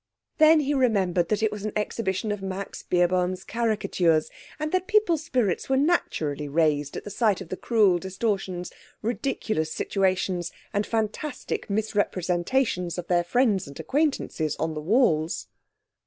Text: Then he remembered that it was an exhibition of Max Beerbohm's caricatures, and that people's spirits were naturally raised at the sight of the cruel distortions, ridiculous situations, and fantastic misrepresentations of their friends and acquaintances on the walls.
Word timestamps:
Then 0.39 0.61
he 0.61 0.73
remembered 0.73 1.29
that 1.29 1.43
it 1.43 1.51
was 1.51 1.63
an 1.63 1.73
exhibition 1.75 2.31
of 2.31 2.41
Max 2.41 2.81
Beerbohm's 2.81 3.43
caricatures, 3.43 4.31
and 4.59 4.71
that 4.71 4.87
people's 4.87 5.23
spirits 5.23 5.69
were 5.69 5.77
naturally 5.77 6.47
raised 6.47 6.97
at 6.97 7.03
the 7.03 7.11
sight 7.11 7.39
of 7.39 7.49
the 7.49 7.55
cruel 7.55 7.99
distortions, 7.99 8.71
ridiculous 9.03 9.71
situations, 9.71 10.51
and 10.73 10.87
fantastic 10.87 11.69
misrepresentations 11.69 12.97
of 12.97 13.09
their 13.09 13.23
friends 13.23 13.67
and 13.67 13.79
acquaintances 13.79 14.55
on 14.55 14.73
the 14.73 14.81
walls. 14.81 15.45